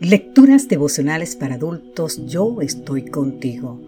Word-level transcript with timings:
Lecturas 0.00 0.68
devocionales 0.68 1.34
para 1.34 1.56
adultos 1.56 2.24
Yo 2.24 2.60
estoy 2.60 3.06
contigo. 3.06 3.80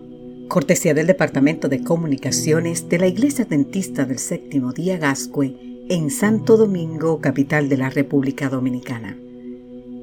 Cortesía 0.48 0.92
del 0.92 1.06
Departamento 1.06 1.68
de 1.68 1.84
Comunicaciones 1.84 2.88
de 2.88 2.98
la 2.98 3.06
Iglesia 3.06 3.44
Dentista 3.44 4.04
del 4.04 4.18
Séptimo 4.18 4.72
Día 4.72 4.98
Gascue 4.98 5.54
en 5.88 6.10
Santo 6.10 6.56
Domingo, 6.56 7.20
capital 7.20 7.68
de 7.68 7.76
la 7.76 7.90
República 7.90 8.48
Dominicana. 8.48 9.16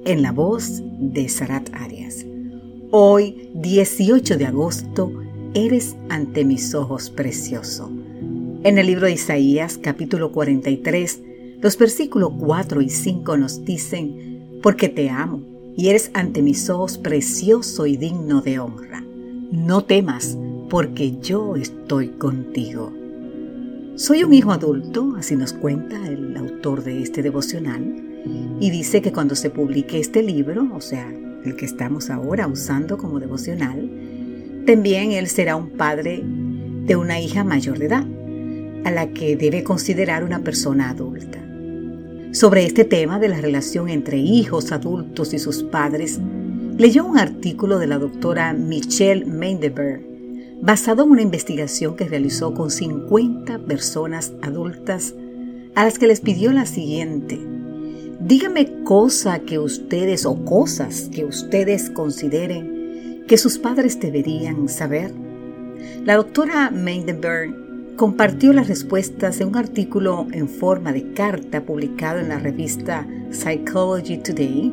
En 0.05 0.21
la 0.21 0.31
voz 0.31 0.81
de 0.97 1.27
Sarat 1.27 1.69
Arias. 1.73 2.25
Hoy, 2.91 3.49
18 3.55 4.37
de 4.37 4.45
agosto, 4.45 5.11
eres 5.53 5.97
ante 6.07 6.45
mis 6.45 6.73
ojos 6.73 7.09
precioso. 7.09 7.91
En 8.63 8.77
el 8.77 8.87
libro 8.87 9.07
de 9.07 9.11
Isaías, 9.11 9.77
capítulo 9.77 10.31
43, 10.31 11.21
los 11.59 11.77
versículos 11.77 12.31
4 12.39 12.81
y 12.81 12.89
5 12.89 13.35
nos 13.35 13.65
dicen, 13.65 14.61
porque 14.63 14.87
te 14.87 15.09
amo 15.09 15.56
y 15.77 15.89
eres 15.89 16.09
ante 16.13 16.41
mis 16.41 16.69
ojos 16.69 16.97
precioso 16.97 17.85
y 17.85 17.95
digno 17.95 18.41
de 18.41 18.59
honra. 18.59 19.03
No 19.51 19.83
temas, 19.83 20.35
porque 20.69 21.19
yo 21.19 21.55
estoy 21.55 22.09
contigo. 22.09 22.91
Soy 23.95 24.23
un 24.23 24.33
hijo 24.33 24.51
adulto, 24.51 25.15
así 25.17 25.35
nos 25.35 25.53
cuenta 25.53 26.07
el 26.07 26.35
autor 26.35 26.83
de 26.83 27.01
este 27.01 27.21
devocional, 27.21 28.03
y 28.59 28.71
dice 28.71 29.01
que 29.01 29.13
cuando 29.13 29.35
se 29.35 29.49
publique 29.49 29.99
este 29.99 30.21
libro, 30.23 30.67
o 30.73 30.81
sea, 30.81 31.07
el 31.45 31.55
que 31.55 31.65
estamos 31.65 32.09
ahora 32.09 32.47
usando 32.47 32.97
como 32.97 33.19
devocional, 33.19 33.89
también 34.65 35.11
él 35.11 35.27
será 35.27 35.55
un 35.55 35.69
padre 35.69 36.23
de 36.23 36.95
una 36.95 37.19
hija 37.21 37.43
mayor 37.43 37.77
de 37.77 37.85
edad, 37.85 38.05
a 38.83 38.91
la 38.91 39.09
que 39.13 39.35
debe 39.35 39.63
considerar 39.63 40.23
una 40.23 40.43
persona 40.43 40.89
adulta. 40.89 41.39
Sobre 42.37 42.65
este 42.65 42.85
tema 42.85 43.17
de 43.17 43.29
la 43.29 43.41
relación 43.41 43.89
entre 43.89 44.19
hijos 44.19 44.71
adultos 44.71 45.33
y 45.33 45.39
sus 45.39 45.63
padres, 45.63 46.19
leyó 46.77 47.03
un 47.03 47.17
artículo 47.17 47.79
de 47.79 47.87
la 47.87 47.97
doctora 47.97 48.53
Michelle 48.53 49.25
Meindeberg, 49.25 50.05
basado 50.61 51.03
en 51.03 51.09
una 51.09 51.23
investigación 51.23 51.95
que 51.95 52.07
realizó 52.07 52.53
con 52.53 52.69
50 52.69 53.57
personas 53.65 54.33
adultas 54.43 55.15
a 55.73 55.83
las 55.83 55.97
que 55.97 56.05
les 56.05 56.19
pidió 56.21 56.51
la 56.51 56.67
siguiente. 56.67 57.39
Dígame 58.19 58.83
cosa 58.83 59.39
que 59.39 59.57
ustedes 59.57 60.27
o 60.27 60.45
cosas 60.45 61.09
que 61.11 61.25
ustedes 61.25 61.89
consideren 61.89 63.25
que 63.27 63.39
sus 63.39 63.57
padres 63.57 63.99
deberían 63.99 64.69
saber. 64.69 65.11
La 66.05 66.17
doctora 66.17 66.69
Meindeberg 66.69 67.66
compartió 67.97 68.53
las 68.53 68.67
respuestas 68.67 69.41
en 69.41 69.49
un 69.49 69.57
artículo 69.57 70.27
en 70.31 70.47
forma 70.47 70.93
de 70.93 71.13
carta 71.13 71.65
publicado 71.65 72.19
en 72.19 72.29
la 72.29 72.37
revista 72.37 73.07
Psychology 73.31 74.17
Today. 74.19 74.71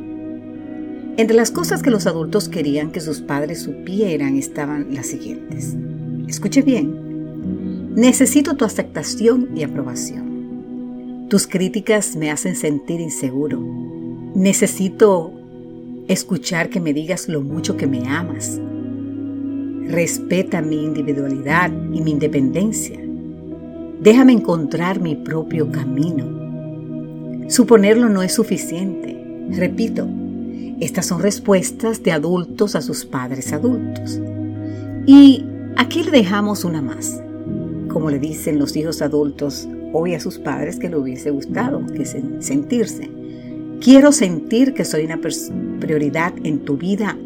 Entre 1.17 1.35
las 1.35 1.51
cosas 1.51 1.83
que 1.83 1.91
los 1.91 2.07
adultos 2.07 2.51
querían 2.51 2.93
que 2.93 3.01
sus 3.01 3.23
padres 3.23 3.63
supieran 3.63 4.37
estaban 4.37 4.95
las 4.95 5.07
siguientes. 5.07 5.75
Escuche 6.29 6.61
bien. 6.63 7.95
Necesito 7.95 8.57
tu 8.57 8.67
aceptación 8.67 9.49
y 9.57 9.63
aprobación. 9.63 11.27
Tus 11.31 11.47
críticas 11.47 12.17
me 12.17 12.31
hacen 12.31 12.55
sentir 12.55 13.01
inseguro. 13.01 13.59
Necesito 14.35 15.33
escuchar 16.09 16.69
que 16.69 16.81
me 16.81 16.93
digas 16.93 17.29
lo 17.29 17.41
mucho 17.41 17.77
que 17.79 17.87
me 17.87 18.07
amas. 18.07 18.61
Respeta 19.89 20.61
mi 20.61 20.85
individualidad 20.85 21.73
y 21.93 22.03
mi 22.03 22.11
independencia. 22.11 23.04
Déjame 24.05 24.35
encontrar 24.35 25.01
mi 25.01 25.15
propio 25.17 25.73
camino. 25.73 27.49
Suponerlo 27.49 28.11
no 28.11 28.23
es 28.23 28.35
suficiente. 28.35 29.17
Repito, 29.49 30.07
estas 30.79 31.07
son 31.07 31.23
respuestas 31.23 32.03
de 32.03 32.13
adultos 32.13 32.77
a 32.77 32.83
sus 32.83 33.07
padres 33.07 33.55
adultos. 33.55 34.21
Y 35.07 35.47
aquí 35.79 36.03
le 36.03 36.11
dejamos 36.11 36.67
una 36.67 36.83
más. 36.83 37.23
Como 37.89 38.11
le 38.11 38.19
dicen 38.19 38.59
los 38.59 38.77
hijos 38.77 39.01
adultos 39.01 39.67
hoy 39.95 40.13
a 40.13 40.21
sus 40.21 40.39
padres 40.39 40.79
que 40.79 40.91
le 40.91 40.99
hubiese 40.99 41.31
gustado 41.31 41.81
que 41.87 42.05
sentirse. 42.05 43.11
Quiero 43.81 44.13
sentir 44.13 44.75
que 44.75 44.85
soy 44.85 45.07
una 45.07 45.19
prioridad 45.81 46.35
en 46.45 46.59
tu 46.59 46.77
vida 46.77 47.17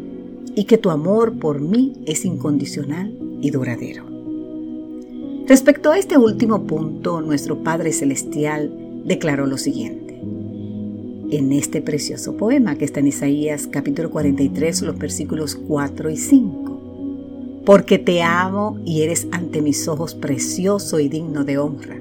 y 0.55 0.63
que 0.63 0.77
tu 0.77 0.91
amor 0.91 1.33
por 1.39 1.59
mí 1.59 2.01
es 2.05 2.23
incondicional 2.23 3.13
y 3.41 3.51
duradero. 3.51 4.18
Respecto 5.49 5.89
a 5.89 5.97
este 5.97 6.15
último 6.15 6.67
punto, 6.67 7.21
nuestro 7.21 7.63
Padre 7.63 7.91
Celestial 7.91 8.71
declaró 9.03 9.47
lo 9.47 9.57
siguiente. 9.57 10.21
En 11.31 11.51
este 11.51 11.81
precioso 11.81 12.37
poema 12.37 12.75
que 12.75 12.85
está 12.85 12.99
en 12.99 13.07
Isaías 13.07 13.65
capítulo 13.65 14.11
43, 14.11 14.83
los 14.83 14.99
versículos 14.99 15.55
4 15.55 16.11
y 16.11 16.17
5. 16.17 17.61
Porque 17.65 17.97
te 17.97 18.21
amo 18.21 18.77
y 18.85 19.01
eres 19.01 19.27
ante 19.31 19.63
mis 19.63 19.87
ojos 19.87 20.13
precioso 20.13 20.99
y 20.99 21.09
digno 21.09 21.43
de 21.43 21.57
honra. 21.57 21.99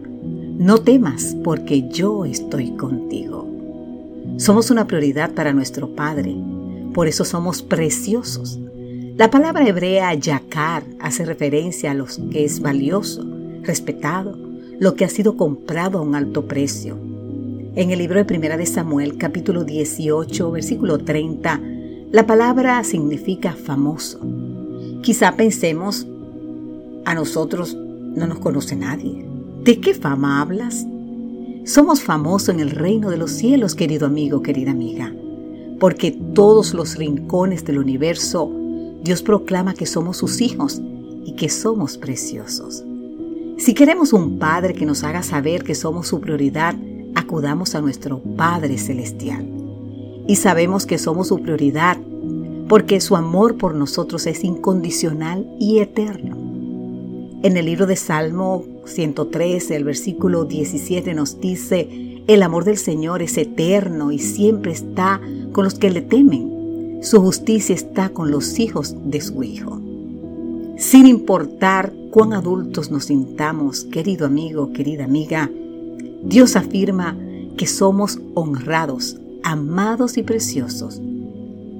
No 0.58 0.82
temas 0.82 1.34
porque 1.42 1.88
yo 1.88 2.26
estoy 2.26 2.72
contigo. 2.72 3.48
Somos 4.36 4.70
una 4.70 4.86
prioridad 4.86 5.32
para 5.32 5.54
nuestro 5.54 5.94
Padre, 5.94 6.36
por 6.92 7.08
eso 7.08 7.24
somos 7.24 7.62
preciosos. 7.62 8.60
La 9.16 9.30
palabra 9.30 9.66
hebrea 9.66 10.12
yakar 10.12 10.84
hace 11.00 11.24
referencia 11.24 11.92
a 11.92 11.94
lo 11.94 12.04
que 12.30 12.44
es 12.44 12.60
valioso, 12.60 13.37
respetado, 13.68 14.34
lo 14.80 14.94
que 14.94 15.04
ha 15.04 15.08
sido 15.08 15.36
comprado 15.36 15.98
a 15.98 16.02
un 16.02 16.14
alto 16.14 16.46
precio. 16.46 16.96
En 17.76 17.90
el 17.90 17.98
libro 17.98 18.18
de 18.18 18.24
Primera 18.24 18.56
de 18.56 18.64
Samuel, 18.64 19.18
capítulo 19.18 19.62
18, 19.62 20.50
versículo 20.50 20.98
30, 20.98 21.60
la 22.10 22.26
palabra 22.26 22.82
significa 22.82 23.52
famoso. 23.52 24.20
Quizá 25.02 25.36
pensemos, 25.36 26.06
a 27.04 27.14
nosotros 27.14 27.76
no 27.76 28.26
nos 28.26 28.38
conoce 28.38 28.74
nadie. 28.74 29.26
¿De 29.62 29.80
qué 29.80 29.92
fama 29.92 30.40
hablas? 30.40 30.86
Somos 31.64 32.00
famosos 32.00 32.48
en 32.48 32.60
el 32.60 32.70
reino 32.70 33.10
de 33.10 33.18
los 33.18 33.32
cielos, 33.32 33.74
querido 33.74 34.06
amigo, 34.06 34.42
querida 34.42 34.70
amiga, 34.70 35.14
porque 35.78 36.10
todos 36.32 36.72
los 36.72 36.96
rincones 36.96 37.66
del 37.66 37.78
universo 37.78 38.50
Dios 39.04 39.22
proclama 39.22 39.74
que 39.74 39.84
somos 39.84 40.16
sus 40.16 40.40
hijos 40.40 40.80
y 41.26 41.34
que 41.36 41.50
somos 41.50 41.98
preciosos. 41.98 42.84
Si 43.58 43.74
queremos 43.74 44.12
un 44.12 44.38
Padre 44.38 44.72
que 44.72 44.86
nos 44.86 45.02
haga 45.02 45.24
saber 45.24 45.64
que 45.64 45.74
somos 45.74 46.06
su 46.06 46.20
prioridad, 46.20 46.76
acudamos 47.16 47.74
a 47.74 47.80
nuestro 47.80 48.20
Padre 48.20 48.78
Celestial. 48.78 49.44
Y 50.28 50.36
sabemos 50.36 50.86
que 50.86 50.96
somos 50.96 51.26
su 51.26 51.42
prioridad 51.42 51.98
porque 52.68 53.00
su 53.00 53.16
amor 53.16 53.56
por 53.56 53.74
nosotros 53.74 54.28
es 54.28 54.44
incondicional 54.44 55.44
y 55.58 55.80
eterno. 55.80 56.36
En 57.42 57.56
el 57.56 57.66
libro 57.66 57.86
de 57.86 57.96
Salmo 57.96 58.64
113, 58.84 59.74
el 59.74 59.82
versículo 59.82 60.44
17 60.44 61.12
nos 61.14 61.40
dice, 61.40 62.22
el 62.28 62.44
amor 62.44 62.64
del 62.64 62.76
Señor 62.76 63.22
es 63.22 63.36
eterno 63.38 64.12
y 64.12 64.20
siempre 64.20 64.70
está 64.70 65.20
con 65.50 65.64
los 65.64 65.74
que 65.74 65.90
le 65.90 66.02
temen. 66.02 67.00
Su 67.02 67.20
justicia 67.20 67.74
está 67.74 68.10
con 68.10 68.30
los 68.30 68.60
hijos 68.60 68.94
de 69.04 69.20
su 69.20 69.42
Hijo. 69.42 69.80
Sin 70.78 71.08
importar 71.08 71.92
cuán 72.12 72.32
adultos 72.32 72.92
nos 72.92 73.06
sintamos, 73.06 73.82
querido 73.82 74.26
amigo, 74.26 74.72
querida 74.72 75.06
amiga, 75.06 75.50
Dios 76.22 76.54
afirma 76.54 77.18
que 77.56 77.66
somos 77.66 78.20
honrados, 78.34 79.18
amados 79.42 80.16
y 80.18 80.22
preciosos 80.22 81.02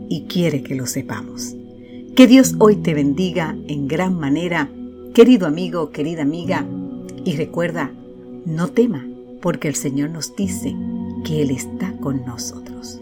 y 0.08 0.22
quiere 0.22 0.64
que 0.64 0.74
lo 0.74 0.88
sepamos. 0.88 1.54
Que 2.16 2.26
Dios 2.26 2.56
hoy 2.58 2.74
te 2.74 2.92
bendiga 2.92 3.56
en 3.68 3.86
gran 3.86 4.18
manera, 4.18 4.68
querido 5.14 5.46
amigo, 5.46 5.90
querida 5.90 6.22
amiga, 6.22 6.66
y 7.24 7.36
recuerda, 7.36 7.92
no 8.46 8.66
tema, 8.66 9.06
porque 9.40 9.68
el 9.68 9.76
Señor 9.76 10.10
nos 10.10 10.34
dice 10.34 10.74
que 11.24 11.42
Él 11.42 11.52
está 11.52 11.96
con 11.98 12.24
nosotros. 12.26 12.98